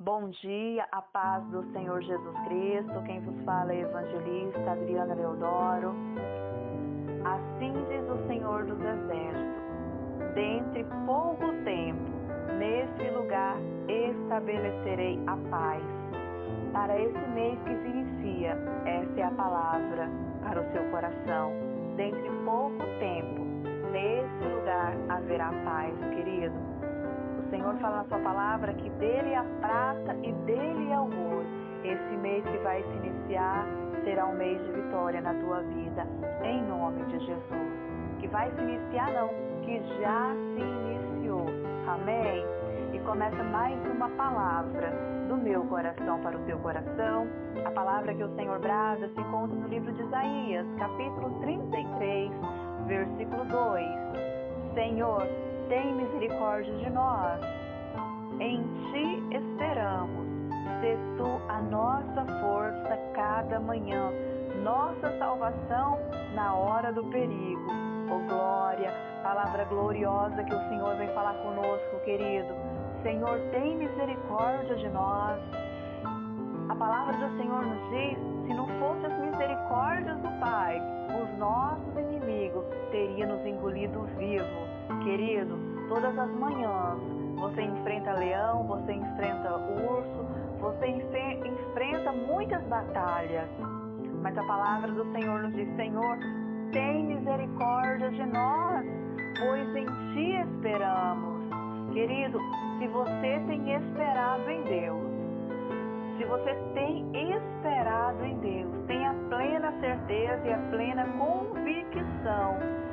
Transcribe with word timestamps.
Bom 0.00 0.28
dia, 0.42 0.88
a 0.90 1.00
paz 1.00 1.44
do 1.52 1.62
Senhor 1.72 2.02
Jesus 2.02 2.36
Cristo. 2.48 3.00
Quem 3.06 3.20
vos 3.20 3.44
fala 3.44 3.72
é 3.72 3.82
evangelista 3.82 4.72
Adriana 4.72 5.14
Leodoro. 5.14 5.94
Assim 7.24 7.72
diz 7.88 8.02
o 8.10 8.26
Senhor 8.26 8.64
dos 8.64 8.80
Exércitos: 8.80 10.34
Dentre 10.34 10.84
pouco 11.06 11.46
tempo, 11.62 12.02
nesse 12.58 13.08
lugar 13.14 13.56
estabelecerei 13.86 15.16
a 15.28 15.36
paz. 15.48 15.82
Para 16.72 16.98
esse 16.98 17.28
mês 17.28 17.56
que 17.62 17.76
se 17.76 17.86
inicia, 17.86 18.58
essa 18.84 19.20
é 19.20 19.22
a 19.22 19.30
palavra 19.30 20.10
para 20.42 20.60
o 20.60 20.72
seu 20.72 20.82
coração. 20.90 21.52
Dentre 21.96 22.28
pouco 22.44 22.84
tempo, 22.98 23.44
nesse 23.92 24.54
lugar 24.56 24.96
haverá 25.08 25.52
paz, 25.64 25.94
querido. 26.16 26.83
Senhor 27.50 27.74
fala 27.76 27.98
na 27.98 28.04
sua 28.04 28.18
palavra 28.18 28.72
que 28.74 28.88
dele 28.90 29.30
é 29.30 29.36
a 29.36 29.44
prata 29.60 30.16
e 30.22 30.32
dele 30.44 30.90
é 30.90 30.98
o 30.98 31.04
ouro. 31.04 31.46
Esse 31.84 32.16
mês 32.16 32.42
que 32.44 32.58
vai 32.58 32.82
se 32.82 33.06
iniciar 33.06 33.66
será 34.04 34.26
um 34.26 34.36
mês 34.36 34.58
de 34.64 34.72
vitória 34.72 35.20
na 35.20 35.34
tua 35.34 35.60
vida, 35.62 36.06
em 36.42 36.62
nome 36.62 37.04
de 37.04 37.18
Jesus. 37.18 37.72
Que 38.18 38.28
vai 38.28 38.50
se 38.50 38.60
iniciar 38.62 39.12
não, 39.12 39.28
que 39.62 39.78
já 40.00 40.32
se 40.54 40.60
iniciou. 40.60 41.46
Amém? 41.86 42.44
E 42.92 42.98
começa 43.00 43.42
mais 43.44 43.78
uma 43.90 44.08
palavra 44.10 44.92
do 45.28 45.36
meu 45.36 45.62
coração 45.64 46.20
para 46.20 46.36
o 46.36 46.40
teu 46.44 46.58
coração. 46.58 47.26
A 47.64 47.70
palavra 47.70 48.14
que 48.14 48.22
o 48.22 48.34
Senhor 48.36 48.58
brada 48.60 49.08
se 49.08 49.20
encontra 49.20 49.56
no 49.56 49.68
livro 49.68 49.92
de 49.92 50.02
Isaías, 50.02 50.66
capítulo 50.78 51.30
33, 51.40 52.30
versículo 52.86 53.44
2. 53.44 53.86
Senhor, 54.74 55.22
tem 55.68 55.94
misericórdia 55.94 56.74
de 56.74 56.90
nós. 56.90 57.40
Em 58.40 58.62
ti 58.90 59.36
esperamos. 59.36 60.24
Se 60.80 60.96
tu 61.16 61.40
a 61.48 61.60
nossa 61.62 62.24
força 62.40 62.98
cada 63.14 63.60
manhã, 63.60 64.10
nossa 64.62 65.16
salvação 65.18 65.98
na 66.34 66.54
hora 66.54 66.92
do 66.92 67.04
perigo. 67.04 67.84
Oh 68.10 68.18
glória, 68.28 68.92
palavra 69.22 69.64
gloriosa 69.64 70.42
que 70.44 70.54
o 70.54 70.68
Senhor 70.68 70.96
vem 70.96 71.08
falar 71.14 71.34
conosco, 71.34 72.00
querido. 72.04 72.54
Senhor, 73.02 73.38
tem 73.50 73.76
misericórdia 73.76 74.76
de 74.76 74.88
nós. 74.88 75.40
A 76.68 76.74
palavra 76.74 77.14
do 77.14 77.36
Senhor 77.36 77.64
nos 77.64 77.90
diz: 77.90 78.18
se 78.46 78.54
não 78.54 78.66
fosse 78.78 79.06
as 79.06 79.18
misericórdias 79.20 80.18
do 80.18 80.40
Pai, 80.40 80.80
os 81.22 81.38
nossos 81.38 81.96
inimigos 81.96 82.64
teriam 82.90 83.36
nos 83.36 83.46
engolido. 83.46 83.93
Querido, 85.14 85.56
todas 85.88 86.18
as 86.18 86.30
manhãs 86.40 86.98
você 87.36 87.62
enfrenta 87.62 88.14
leão, 88.14 88.66
você 88.66 88.94
enfrenta 88.94 89.54
urso, 89.58 90.26
você 90.58 90.88
enfrenta 90.88 92.10
muitas 92.10 92.60
batalhas. 92.64 93.48
Mas 94.20 94.36
a 94.36 94.42
palavra 94.42 94.90
do 94.90 95.04
Senhor 95.12 95.40
nos 95.40 95.54
diz: 95.54 95.68
Senhor, 95.76 96.18
tem 96.72 97.04
misericórdia 97.04 98.10
de 98.10 98.26
nós, 98.26 98.84
pois 99.38 99.76
em 99.76 99.86
Ti 99.86 100.50
esperamos. 100.50 101.44
Querido, 101.92 102.40
se 102.80 102.88
você 102.88 103.40
tem 103.46 103.72
esperado 103.72 104.50
em 104.50 104.64
Deus, 104.64 105.04
se 106.18 106.24
você 106.24 106.54
tem 106.74 107.08
esperado 107.36 108.24
em 108.24 108.36
Deus, 108.40 108.84
tenha 108.88 109.14
plena 109.28 109.72
certeza 109.78 110.44
e 110.44 110.52
a 110.52 110.58
plena 110.72 111.04
convicção 112.04 112.83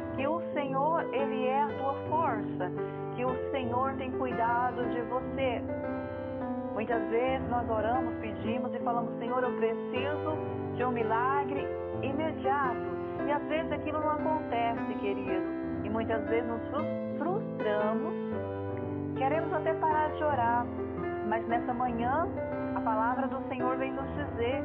Senhor, 0.72 1.06
Ele 1.12 1.48
é 1.48 1.64
a 1.64 1.68
tua 1.68 1.94
força, 2.10 2.72
que 3.14 3.26
o 3.26 3.52
Senhor 3.52 3.94
tem 3.96 4.10
cuidado 4.12 4.82
de 4.92 5.02
você. 5.02 5.62
Muitas 6.74 7.10
vezes 7.10 7.46
nós 7.50 7.70
oramos, 7.70 8.16
pedimos 8.22 8.74
e 8.74 8.80
falamos, 8.80 9.14
Senhor, 9.20 9.44
eu 9.44 9.52
preciso 9.58 10.38
de 10.78 10.86
um 10.86 10.92
milagre 10.92 11.68
imediato. 12.02 12.88
E 13.28 13.32
às 13.34 13.44
vezes 13.50 13.70
aquilo 13.70 14.00
não 14.00 14.12
acontece, 14.12 14.94
querido. 15.02 15.46
E 15.84 15.90
muitas 15.90 16.24
vezes 16.30 16.50
nos 16.50 16.62
frustramos, 17.18 18.14
queremos 19.18 19.52
até 19.52 19.74
parar 19.74 20.10
de 20.12 20.24
orar. 20.24 20.66
Mas 21.28 21.46
nessa 21.50 21.74
manhã, 21.74 22.30
a 22.76 22.80
palavra 22.80 23.28
do 23.28 23.46
Senhor 23.50 23.76
vem 23.76 23.92
nos 23.92 24.08
dizer 24.16 24.64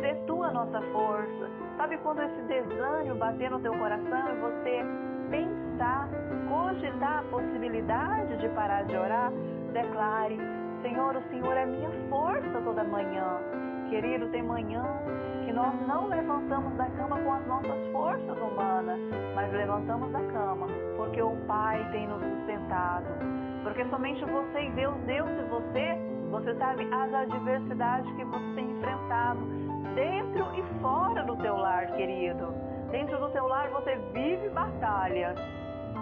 ser 0.00 0.16
tu 0.26 0.42
a 0.42 0.50
nossa 0.50 0.82
força. 0.92 1.48
Sabe 1.78 1.96
quando 1.98 2.20
esse 2.20 2.42
desânimo 2.42 3.14
bater 3.14 3.50
no 3.50 3.58
teu 3.60 3.72
coração 3.78 4.28
e 4.28 4.40
você 4.40 5.09
pensar, 5.30 6.08
cogitar 6.48 7.20
a 7.20 7.22
possibilidade 7.30 8.36
de 8.38 8.48
parar 8.50 8.82
de 8.84 8.96
orar? 8.96 9.32
Declare, 9.72 10.38
Senhor, 10.82 11.16
o 11.16 11.22
Senhor 11.30 11.56
é 11.56 11.66
minha 11.66 11.90
força 12.08 12.60
toda 12.64 12.84
manhã. 12.84 13.38
Querido, 13.88 14.28
tem 14.28 14.42
manhã 14.42 14.84
que 15.44 15.52
nós 15.52 15.74
não 15.86 16.06
levantamos 16.06 16.76
da 16.76 16.86
cama 16.90 17.18
com 17.18 17.32
as 17.32 17.46
nossas 17.46 17.92
forças 17.92 18.38
humanas, 18.38 19.00
mas 19.34 19.52
levantamos 19.52 20.12
da 20.12 20.20
cama 20.32 20.66
porque 20.96 21.22
o 21.22 21.36
Pai 21.46 21.86
tem 21.90 22.06
nos 22.06 22.22
sustentado. 22.22 23.06
Porque 23.62 23.84
somente 23.86 24.24
você 24.24 24.62
e 24.62 24.70
Deus, 24.70 24.96
Deus 25.06 25.28
e 25.28 25.42
você, 25.50 25.98
você 26.30 26.54
sabe 26.54 26.88
as 26.92 27.12
adversidades 27.12 28.10
que 28.14 28.24
você 28.24 28.54
tem 28.54 28.70
enfrentado 28.70 29.40
dentro 29.94 30.46
e 30.54 30.80
fora 30.80 31.24
do 31.24 31.36
teu 31.36 31.56
lar, 31.56 31.86
querido. 31.96 32.69
Dentro 32.90 33.18
do 33.18 33.30
teu 33.30 33.46
lar 33.46 33.70
você 33.70 33.96
vive 34.12 34.48
batalhas 34.50 35.38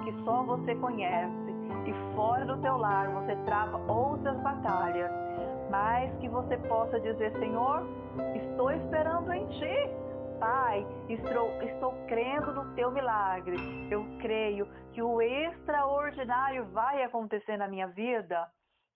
que 0.05 0.25
só 0.25 0.43
você 0.43 0.75
conhece. 0.77 1.49
E 1.87 2.15
fora 2.15 2.45
do 2.47 2.61
teu 2.63 2.77
lar 2.77 3.09
você 3.09 3.37
trava 3.45 3.77
outras 3.91 4.37
batalhas. 4.41 5.11
Mas 5.71 6.15
que 6.19 6.29
você 6.29 6.57
possa 6.57 6.99
dizer, 7.01 7.31
Senhor, 7.39 7.87
estou 8.35 8.71
esperando 8.71 9.33
em 9.33 9.47
ti. 9.49 9.91
Pai, 10.41 10.87
estou, 11.09 11.51
estou 11.63 11.93
crendo 12.07 12.55
no 12.55 12.75
teu 12.75 12.91
milagre. 12.91 13.57
Eu 13.91 14.07
creio 14.21 14.67
que 14.93 15.03
o 15.03 15.21
extraordinário 15.21 16.65
vai 16.67 17.03
acontecer 17.03 17.57
na 17.57 17.69
minha 17.69 17.89
vida. 17.89 18.47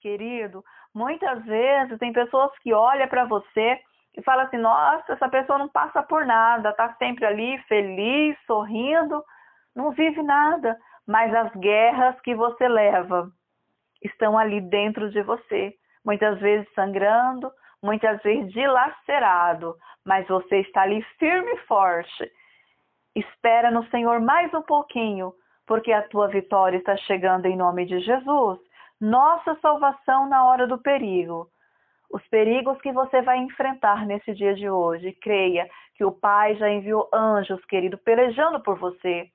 Querido, 0.00 0.64
muitas 0.94 1.44
vezes 1.44 1.98
tem 1.98 2.12
pessoas 2.12 2.50
que 2.60 2.72
olham 2.72 3.08
para 3.08 3.24
você 3.24 3.78
e 4.16 4.22
fala 4.22 4.44
assim: 4.44 4.58
nossa, 4.58 5.12
essa 5.12 5.28
pessoa 5.28 5.58
não 5.58 5.68
passa 5.68 6.02
por 6.02 6.24
nada, 6.26 6.70
está 6.70 6.94
sempre 6.94 7.24
ali 7.24 7.58
feliz, 7.68 8.36
sorrindo, 8.46 9.22
não 9.74 9.90
vive 9.92 10.22
nada. 10.22 10.78
Mas 11.06 11.34
as 11.34 11.52
guerras 11.56 12.20
que 12.20 12.34
você 12.34 12.68
leva 12.68 13.28
estão 14.02 14.38
ali 14.38 14.60
dentro 14.60 15.10
de 15.10 15.22
você, 15.22 15.74
muitas 16.04 16.38
vezes 16.40 16.72
sangrando, 16.74 17.50
muitas 17.82 18.22
vezes 18.22 18.52
dilacerado, 18.52 19.74
mas 20.04 20.26
você 20.28 20.60
está 20.60 20.82
ali 20.82 21.02
firme 21.18 21.52
e 21.52 21.66
forte. 21.66 22.30
Espera 23.14 23.70
no 23.70 23.84
Senhor 23.88 24.20
mais 24.20 24.52
um 24.54 24.62
pouquinho, 24.62 25.32
porque 25.66 25.92
a 25.92 26.06
tua 26.08 26.28
vitória 26.28 26.78
está 26.78 26.96
chegando 26.96 27.46
em 27.46 27.56
nome 27.56 27.84
de 27.84 28.00
Jesus. 28.00 28.58
Nossa 29.00 29.56
salvação 29.60 30.28
na 30.28 30.44
hora 30.44 30.66
do 30.66 30.78
perigo 30.78 31.48
os 32.12 32.22
perigos 32.28 32.78
que 32.82 32.92
você 32.92 33.22
vai 33.22 33.38
enfrentar 33.38 34.06
nesse 34.06 34.34
dia 34.34 34.54
de 34.54 34.68
hoje. 34.68 35.16
Creia 35.20 35.66
que 35.96 36.04
o 36.04 36.12
Pai 36.12 36.54
já 36.56 36.68
enviou 36.68 37.08
anjos, 37.12 37.64
querido, 37.64 37.96
pelejando 37.96 38.60
por 38.62 38.78
você. 38.78 39.28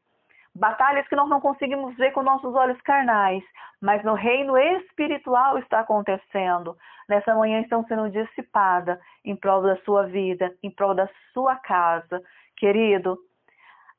Batalhas 0.55 1.07
que 1.07 1.15
nós 1.15 1.29
não 1.29 1.41
conseguimos 1.41 1.95
ver 1.97 2.11
com 2.11 2.23
nossos 2.23 2.53
olhos 2.55 2.79
carnais, 2.81 3.43
mas 3.81 4.03
no 4.03 4.13
reino 4.13 4.57
espiritual 4.57 5.57
está 5.57 5.79
acontecendo. 5.79 6.75
Nessa 7.09 7.35
manhã 7.35 7.61
estão 7.61 7.85
sendo 7.85 8.09
dissipadas 8.09 8.99
em 9.25 9.35
prol 9.35 9.61
da 9.61 9.77
sua 9.77 10.07
vida, 10.07 10.53
em 10.63 10.69
prol 10.69 10.93
da 10.93 11.09
sua 11.33 11.55
casa. 11.55 12.21
Querido, 12.55 13.17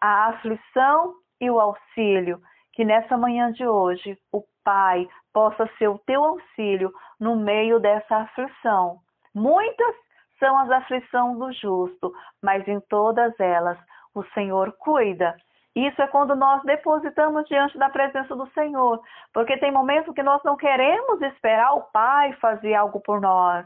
a 0.01 0.29
aflição 0.29 1.15
e 1.41 1.51
o 1.51 1.61
auxílio, 1.61 2.41
que 2.73 2.85
nessa 2.85 3.17
manhã 3.17 3.53
de 3.53 3.67
hoje 3.67 4.19
o 4.33 4.43
Pai 4.69 5.09
possa 5.33 5.67
ser 5.79 5.89
o 5.89 5.99
teu 6.01 6.23
auxílio 6.23 6.93
no 7.19 7.37
meio 7.37 7.81
dessa 7.81 8.17
aflição. 8.17 8.99
Muitas 9.35 9.95
são 10.39 10.59
as 10.59 10.71
aflições 10.71 11.39
do 11.39 11.51
justo, 11.55 12.13
mas 12.43 12.69
em 12.69 12.79
todas 12.81 13.33
elas 13.41 13.79
o 14.15 14.23
Senhor 14.35 14.71
cuida. 14.73 15.35
Isso 15.75 16.03
é 16.03 16.07
quando 16.09 16.37
nós 16.37 16.63
depositamos 16.65 17.49
diante 17.49 17.79
da 17.79 17.89
presença 17.89 18.37
do 18.37 18.47
Senhor, 18.51 19.01
porque 19.33 19.57
tem 19.57 19.73
momentos 19.73 20.15
que 20.15 20.23
nós 20.23 20.43
não 20.45 20.55
queremos 20.55 21.23
esperar 21.23 21.73
o 21.73 21.85
Pai 21.85 22.35
fazer 22.35 22.75
algo 22.75 23.01
por 23.01 23.23
nós. 23.23 23.65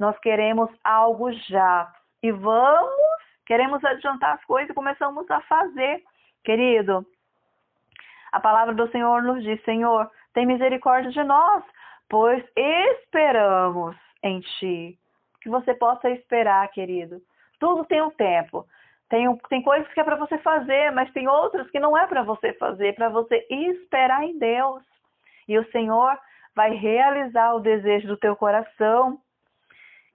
Nós 0.00 0.18
queremos 0.18 0.68
algo 0.82 1.30
já. 1.32 1.92
E 2.24 2.32
vamos, 2.32 3.20
queremos 3.46 3.84
adiantar 3.84 4.34
as 4.34 4.44
coisas 4.46 4.70
e 4.70 4.74
começamos 4.74 5.30
a 5.30 5.40
fazer. 5.42 6.02
Querido, 6.42 7.06
a 8.32 8.40
palavra 8.40 8.74
do 8.74 8.90
Senhor 8.90 9.22
nos 9.22 9.44
diz: 9.44 9.62
Senhor, 9.64 10.10
tem 10.32 10.46
misericórdia 10.46 11.10
de 11.10 11.22
nós, 11.24 11.64
pois 12.08 12.44
esperamos 12.56 13.96
em 14.22 14.40
Ti. 14.40 14.98
Que 15.42 15.48
você 15.48 15.74
possa 15.74 16.10
esperar, 16.10 16.68
querido. 16.68 17.20
Tudo 17.58 17.84
tem 17.84 18.02
um 18.02 18.10
tempo. 18.10 18.66
Tem, 19.08 19.36
tem 19.48 19.62
coisas 19.62 19.92
que 19.92 20.00
é 20.00 20.04
para 20.04 20.16
você 20.16 20.38
fazer, 20.38 20.92
mas 20.92 21.12
tem 21.12 21.26
outras 21.26 21.68
que 21.70 21.80
não 21.80 21.96
é 21.96 22.06
para 22.06 22.22
você 22.22 22.52
fazer, 22.54 22.94
para 22.94 23.08
você 23.08 23.44
esperar 23.50 24.22
em 24.22 24.38
Deus. 24.38 24.82
E 25.48 25.58
o 25.58 25.70
Senhor 25.72 26.16
vai 26.54 26.74
realizar 26.74 27.54
o 27.54 27.60
desejo 27.60 28.06
do 28.06 28.16
teu 28.16 28.36
coração. 28.36 29.18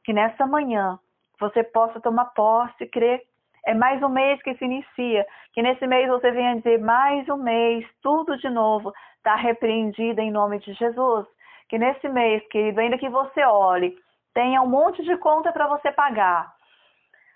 Que 0.04 0.14
nessa 0.14 0.46
manhã 0.46 1.00
você 1.40 1.64
possa 1.64 2.00
tomar 2.00 2.26
posse 2.26 2.84
e 2.84 2.88
crer. 2.88 3.22
É 3.66 3.74
mais 3.74 4.02
um 4.04 4.10
mês 4.10 4.42
que 4.44 4.54
se 4.56 4.66
inicia. 4.66 5.26
Que 5.54 5.62
nesse 5.62 5.88
mês 5.88 6.08
você 6.08 6.32
venha 6.32 6.56
dizer 6.56 6.80
mais 6.80 7.28
um 7.30 7.38
mês, 7.38 7.86
tudo 8.02 8.38
de 8.38 8.50
novo 8.50 8.94
está 9.18 9.36
repreendido 9.36 10.22
em 10.22 10.32
nome 10.32 10.60
de 10.60 10.74
Jesus. 10.74 11.26
Que 11.68 11.80
nesse 11.80 12.08
mês, 12.08 12.48
querido, 12.50 12.80
ainda 12.80 12.98
que 12.98 13.10
você 13.10 13.44
olhe, 13.44 13.96
tenha 14.36 14.62
um 14.62 14.68
monte 14.68 15.04
de 15.04 15.18
conta 15.18 15.52
para 15.52 15.68
você 15.68 15.92
pagar. 15.92 16.54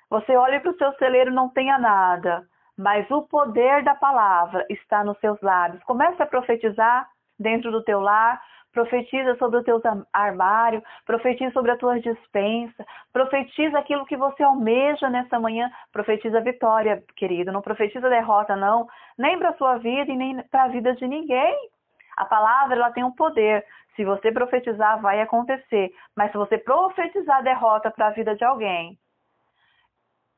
Você 0.10 0.36
olhe 0.36 0.60
para 0.60 0.72
o 0.72 0.78
seu 0.78 0.94
celeiro 0.94 1.32
não 1.32 1.50
tenha 1.50 1.78
nada, 1.78 2.44
mas 2.78 3.10
o 3.10 3.24
poder 3.24 3.84
da 3.84 3.96
palavra 3.96 4.66
está 4.70 5.04
nos 5.04 5.18
seus 5.20 5.40
lábios. 5.42 5.84
Comece 5.84 6.22
a 6.22 6.28
profetizar 6.28 7.08
dentro 7.40 7.72
do 7.72 7.84
teu 7.84 8.00
lar, 8.00 8.42
profetiza 8.72 9.36
sobre 9.38 9.60
o 9.60 9.64
teu 9.64 9.82
armário, 10.14 10.84
profetiza 11.06 11.52
sobre 11.52 11.72
a 11.72 11.78
tua 11.78 12.00
dispensa, 12.00 12.86
profetiza 13.12 13.78
aquilo 13.78 14.06
que 14.06 14.16
você 14.16 14.44
almeja 14.44 15.10
nessa 15.10 15.40
manhã, 15.40 15.70
profetiza 15.92 16.42
vitória, 16.42 17.04
querido, 17.16 17.52
não 17.52 17.62
profetiza 17.62 18.10
derrota 18.10 18.56
não, 18.56 18.88
nem 19.18 19.38
para 19.38 19.50
a 19.50 19.58
sua 19.58 19.78
vida 19.78 20.12
e 20.12 20.16
nem 20.16 20.42
para 20.44 20.64
a 20.64 20.68
vida 20.68 20.96
de 20.96 21.08
ninguém. 21.08 21.70
A 22.18 22.26
palavra 22.26 22.76
ela 22.76 22.92
tem 22.92 23.04
um 23.04 23.12
poder. 23.12 23.66
Se 23.96 24.04
você 24.04 24.32
profetizar, 24.32 25.02
vai 25.02 25.22
acontecer. 25.22 25.92
Mas 26.16 26.32
se 26.32 26.38
você 26.38 26.58
profetizar 26.58 27.44
derrota 27.44 27.90
para 27.92 28.08
a 28.08 28.12
vida 28.12 28.36
de 28.36 28.44
alguém, 28.44 28.98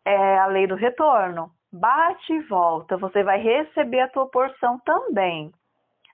é 0.05 0.37
a 0.37 0.45
lei 0.45 0.67
do 0.67 0.75
retorno. 0.75 1.51
Bate 1.71 2.33
e 2.33 2.41
volta. 2.41 2.97
Você 2.97 3.23
vai 3.23 3.39
receber 3.39 4.01
a 4.01 4.07
tua 4.09 4.27
porção 4.27 4.79
também. 4.79 5.51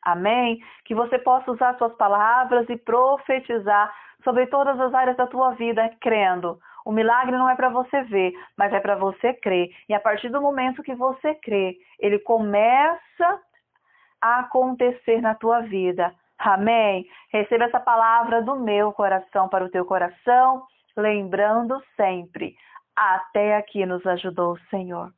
Amém? 0.04 0.60
Que 0.86 0.96
você 0.96 1.18
possa 1.20 1.52
usar 1.52 1.78
suas 1.78 1.94
palavras 1.96 2.68
e 2.70 2.78
profetizar 2.78 3.94
sobre 4.24 4.48
todas 4.48 4.80
as 4.80 4.94
áreas 4.94 5.18
da 5.18 5.28
tua 5.28 5.52
vida, 5.52 5.90
crendo. 6.02 6.60
O 6.86 6.92
milagre 6.92 7.36
não 7.36 7.50
é 7.50 7.56
para 7.56 7.70
você 7.70 8.02
ver, 8.04 8.34
mas 8.58 8.72
é 8.72 8.80
para 8.80 8.96
você 8.96 9.34
crer. 9.34 9.70
E 9.90 9.94
a 9.94 10.00
partir 10.00 10.30
do 10.30 10.42
momento 10.42 10.84
que 10.84 10.96
você 10.96 11.36
crê, 11.36 11.78
ele 12.00 12.20
começa 12.20 13.42
a 14.22 14.40
acontecer 14.40 15.22
na 15.22 15.36
tua 15.36 15.62
vida. 15.62 16.14
Amém? 16.40 17.06
Receba 17.32 17.66
essa 17.66 17.80
palavra 17.80 18.42
do 18.42 18.56
meu 18.56 18.94
coração 18.94 19.50
para 19.50 19.66
o 19.66 19.70
teu 19.70 19.86
coração, 19.86 20.64
lembrando 20.96 21.82
sempre: 21.96 22.56
até 22.96 23.58
aqui 23.58 23.86
nos 23.86 24.06
ajudou 24.06 24.54
o 24.54 24.60
Senhor. 24.70 25.12